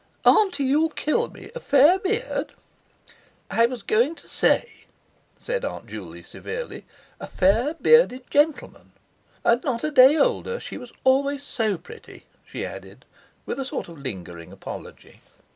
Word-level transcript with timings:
"Auntie! 0.25 0.63
you'll 0.63 0.89
kill 0.89 1.29
me! 1.29 1.51
A 1.53 1.59
fair 1.59 1.99
beard...." 1.99 2.53
"I 3.51 3.67
was 3.67 3.83
going 3.83 4.15
to 4.15 4.27
say," 4.27 4.85
said 5.37 5.63
Aunt 5.63 5.85
Juley 5.85 6.23
severely, 6.23 6.85
"a 7.19 7.27
fair 7.27 7.75
bearded 7.75 8.23
gentleman. 8.31 8.93
And 9.45 9.63
not 9.63 9.83
a 9.83 9.91
day 9.91 10.17
older; 10.17 10.59
she 10.59 10.79
was 10.79 10.91
always 11.03 11.43
so 11.43 11.77
pretty," 11.77 12.25
she 12.43 12.65
added, 12.65 13.05
with 13.45 13.59
a 13.59 13.65
sort 13.65 13.89
of 13.89 13.99
lingering 13.99 14.51
apology. 14.51 15.21